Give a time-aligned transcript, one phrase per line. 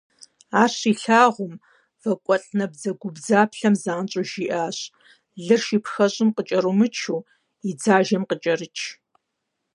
[0.61, 1.53] Ар щилъагъум,
[2.01, 4.77] вакӀуэлӀ набдзэгубдзаплъэм занщӀэу жиӀащ:-
[5.45, 7.17] Лыр шыпхэщӀым къыкӀэрумычу,
[7.69, 8.77] и дзажэм къыкӀэрыч.